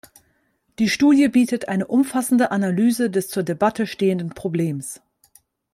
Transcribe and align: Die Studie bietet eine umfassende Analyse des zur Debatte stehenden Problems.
Die 0.79 0.89
Studie 0.89 1.27
bietet 1.27 1.67
eine 1.67 1.85
umfassende 1.85 2.49
Analyse 2.49 3.11
des 3.11 3.27
zur 3.27 3.43
Debatte 3.43 3.85
stehenden 3.85 4.29
Problems. 4.31 4.99